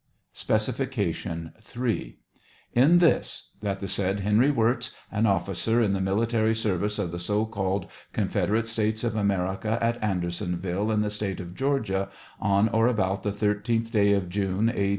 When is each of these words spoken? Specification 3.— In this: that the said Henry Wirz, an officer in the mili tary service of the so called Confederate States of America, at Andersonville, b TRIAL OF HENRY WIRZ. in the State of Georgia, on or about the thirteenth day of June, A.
Specification 0.33 1.53
3.— 1.61 2.17
In 2.83 2.97
this: 2.97 3.51
that 3.61 3.77
the 3.77 3.87
said 3.87 4.21
Henry 4.21 4.49
Wirz, 4.49 4.95
an 5.11 5.27
officer 5.27 5.79
in 5.79 5.93
the 5.93 5.99
mili 5.99 6.27
tary 6.27 6.55
service 6.55 6.97
of 6.97 7.11
the 7.11 7.19
so 7.19 7.45
called 7.45 7.85
Confederate 8.11 8.65
States 8.67 9.03
of 9.03 9.15
America, 9.15 9.77
at 9.79 10.01
Andersonville, 10.01 10.57
b 10.57 10.61
TRIAL 10.63 10.81
OF 10.81 10.89
HENRY 10.89 10.95
WIRZ. 10.95 10.97
in 10.97 11.01
the 11.03 11.09
State 11.11 11.39
of 11.39 11.53
Georgia, 11.53 12.09
on 12.39 12.67
or 12.69 12.87
about 12.87 13.21
the 13.21 13.31
thirteenth 13.31 13.91
day 13.91 14.13
of 14.13 14.27
June, 14.27 14.71
A. 14.73 14.89